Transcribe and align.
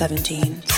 17, 0.00 0.69